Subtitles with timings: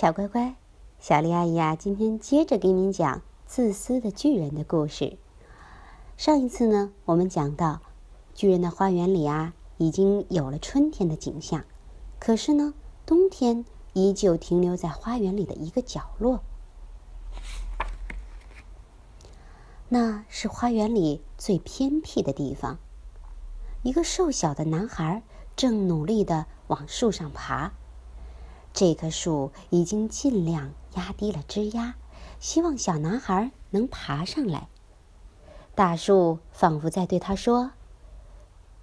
[0.00, 0.54] 小乖乖，
[0.98, 5.18] 小丽阿姨啊，今天接着给你讲自私的巨人的故事。
[6.16, 7.82] 上一次呢，我们讲到
[8.32, 11.66] 巨人的花园里啊，已经有了春天的景象，
[12.18, 12.72] 可是呢，
[13.04, 16.40] 冬天依旧停留在花园里的一个角落。
[19.90, 22.78] 那是花园里最偏僻的地方。
[23.82, 25.22] 一个瘦小的男孩
[25.54, 27.74] 正努力的往树上爬。
[28.72, 31.94] 这棵树已经尽量压低了枝丫，
[32.38, 34.68] 希望小男孩能爬上来。
[35.74, 37.72] 大树仿佛在对他说：“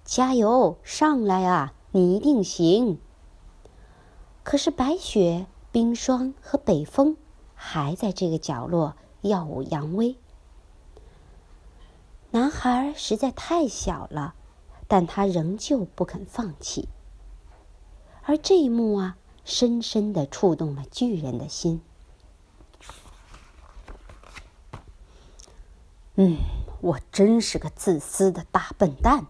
[0.04, 2.98] 加油，上来啊，你一定行。”
[4.42, 7.16] 可是白雪、冰霜和北风
[7.54, 10.16] 还在这个角落耀武扬威。
[12.30, 14.34] 男孩实在太小了，
[14.86, 16.88] 但他仍旧不肯放弃。
[18.22, 19.17] 而这一幕啊。
[19.48, 21.80] 深深的触动了巨人的心。
[26.16, 26.36] 嗯，
[26.82, 29.26] 我真是个自私的大笨蛋。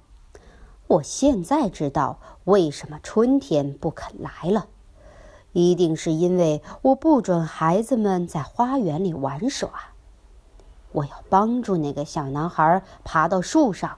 [0.88, 4.66] 我现在知道为什么春天不肯来了，
[5.52, 9.70] 一定是因为我不准孩子们在花园里玩耍。
[10.90, 13.96] 我要帮助那个小男孩爬到树上，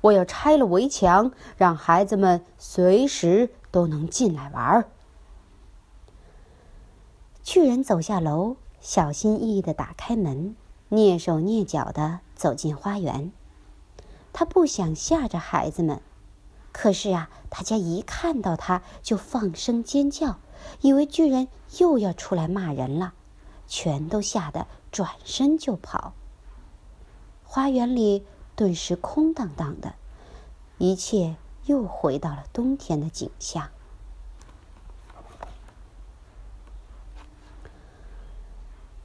[0.00, 4.84] 我要拆了围墙，让孩子们随时都能进来玩。
[7.44, 10.54] 巨人走下楼，小心翼翼的打开门，
[10.90, 13.32] 蹑手蹑脚的走进花园。
[14.32, 16.00] 他不想吓着孩子们，
[16.70, 20.38] 可是啊，大家一看到他就放声尖叫，
[20.82, 21.48] 以为巨人
[21.78, 23.12] 又要出来骂人了，
[23.66, 26.12] 全都吓得转身就跑。
[27.42, 29.96] 花园里顿时空荡荡的，
[30.78, 33.68] 一切又回到了冬天的景象。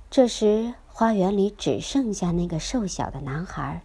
[0.10, 3.84] 这时，花园里只剩下那个瘦小的男孩，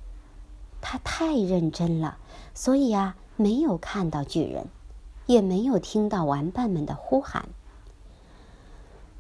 [0.81, 2.17] 他太认真了，
[2.55, 4.69] 所以啊，没有看到巨人，
[5.27, 7.49] 也没有听到玩伴们的呼喊。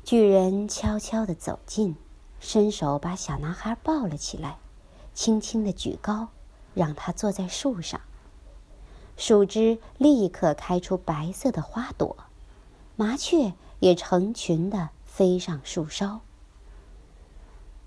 [0.04, 1.96] 巨人悄悄地走近，
[2.40, 4.58] 伸手把小男孩抱了起来，
[5.12, 6.28] 轻轻地举高，
[6.72, 8.00] 让他坐在树上。
[9.16, 12.16] 树枝立刻开出白色的花朵，
[12.96, 16.20] 麻雀也成群地飞上树梢。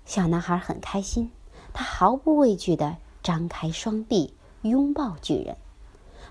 [0.06, 1.32] 小男孩很开心，
[1.74, 5.56] 他毫不畏惧地张开双臂拥抱巨人，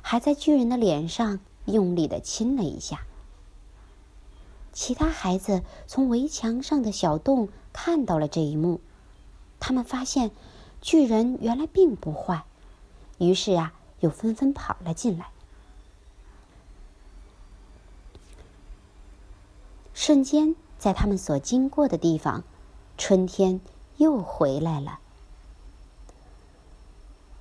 [0.01, 3.01] 还在巨人的脸上用力地亲了一下。
[4.71, 8.79] 其他孩子从围墙上的小洞看到了这一幕，
[9.59, 10.31] 他们发现
[10.81, 12.45] 巨人原来并不坏，
[13.17, 15.29] 于是啊，又纷纷跑了进来。
[19.93, 22.45] 瞬间，在他们所经过的地方。
[22.97, 23.59] 春天
[23.97, 24.99] 又回来了，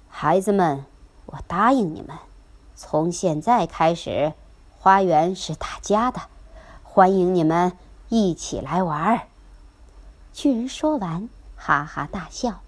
[0.08, 0.84] 孩子们，
[1.26, 2.18] 我答应你们，
[2.74, 4.34] 从现在开始，
[4.78, 6.20] 花园是大家的，
[6.82, 7.72] 欢迎你们
[8.08, 9.28] 一起来玩。
[10.32, 12.60] 巨人说完，哈哈大笑。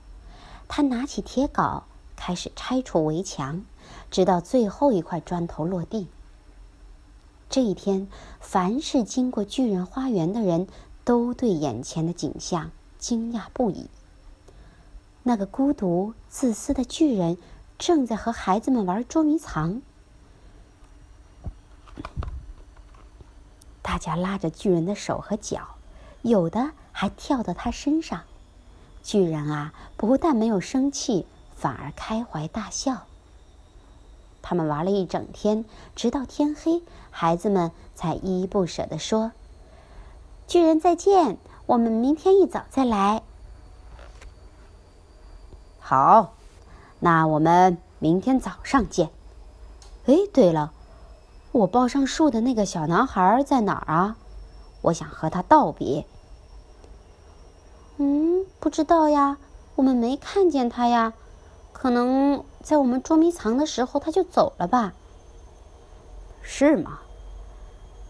[0.68, 1.82] 他拿起铁镐，
[2.14, 3.64] 开始拆除围墙，
[4.10, 6.08] 直到最后一块砖头落地。
[7.50, 8.08] 这一天，
[8.40, 10.68] 凡是经过巨人花园的人。
[11.06, 13.88] 都对眼前的景象惊讶不已。
[15.22, 17.36] 那个孤独、自私的巨人
[17.78, 19.82] 正在和孩子们玩捉迷藏。
[23.82, 25.76] 大家拉着巨人的手和脚，
[26.22, 28.22] 有的还跳到他身上。
[29.02, 33.06] 巨人啊，不但没有生气，反而开怀大笑。
[34.42, 35.64] 他们玩了一整天，
[35.94, 39.32] 直到天黑，孩子们才依依不舍地说。
[40.46, 43.22] 巨人再见，我们明天一早再来。
[45.80, 46.32] 好，
[47.00, 49.10] 那我们明天早上见。
[50.06, 50.72] 哎，对了，
[51.50, 54.16] 我抱上树的那个小男孩在哪儿啊？
[54.82, 56.06] 我想和他道别。
[57.96, 59.38] 嗯，不知道呀，
[59.74, 61.14] 我们没看见他呀，
[61.72, 64.92] 可能在我们捉迷藏的时候他就走了吧？
[66.42, 67.00] 是吗？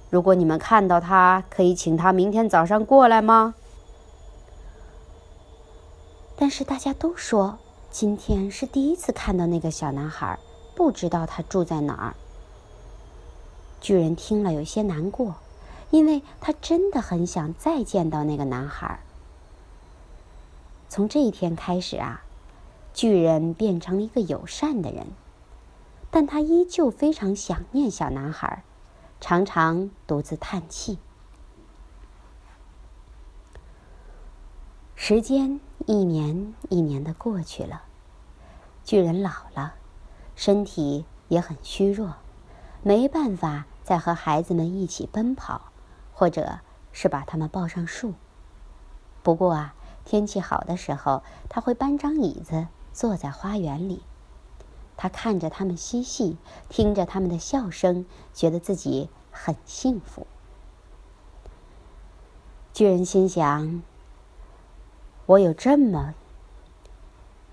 [0.09, 3.55] 如果你们看到他，可以请他明天早上过来吗？
[6.37, 7.59] 但是大家都说
[7.91, 10.39] 今天是第一次看到那个小男孩，
[10.75, 12.15] 不知道他住在哪儿。
[13.81, 15.37] 巨人听了有些难过，
[15.91, 19.01] 因为他真的很想再见到那个男孩。
[20.89, 22.23] 从这一天开始啊，
[22.95, 25.07] 巨人变成了一个友善的人，
[26.11, 28.63] 但他依旧非常想念小男孩。
[29.29, 31.01] 常常独自叹气。
[34.95, 37.83] 时间一年一年的过去了，
[38.85, 39.75] 巨人老了，
[40.37, 42.15] 身体也很虚弱，
[42.85, 45.73] 没办法再和孩子们一起奔跑，
[46.15, 46.61] 或者
[46.93, 48.15] 是把他们抱上树。
[49.25, 49.75] 不过啊，
[50.05, 54.05] 天气好的时候，他会搬张椅子坐在花园里，
[54.97, 56.37] 他看着他们嬉戏，
[56.69, 60.27] 听着他们的笑声，觉得自己很幸福。
[62.73, 63.83] 巨人心想。
[65.27, 66.15] 我有这么，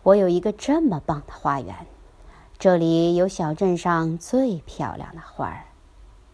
[0.04, 1.88] 我有一个这么棒的花园，
[2.60, 5.66] 这里有小镇上最漂亮的花儿。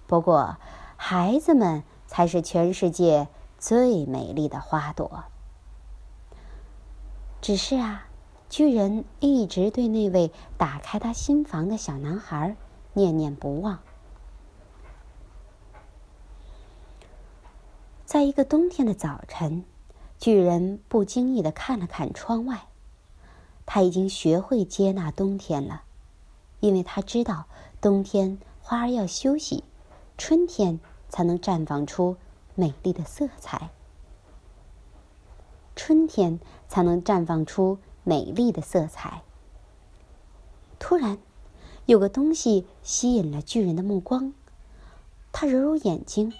[0.06, 0.58] 不过，
[0.98, 5.24] 孩子们才是全世界最美丽的花朵。
[7.40, 8.09] 只是啊，
[8.50, 12.56] 巨人一直对那位打开他心房的小男孩
[12.94, 13.80] 念念不忘。
[18.06, 19.64] 在一个冬天的早晨。
[20.18, 22.68] 巨人不经意的看了看窗外，
[23.66, 25.84] 他已经学会接纳冬天了，
[26.60, 27.46] 因为他知道
[27.80, 29.64] 冬天花儿要休息，
[30.18, 32.18] 春天才能绽放出
[32.54, 33.70] 美丽的色彩。
[35.74, 36.38] 春天
[36.68, 39.24] 才能绽放出美丽的色彩。
[40.80, 41.18] 突然，
[41.86, 44.34] 有个东西吸引了巨人的目光，
[45.32, 46.34] 他揉揉眼睛，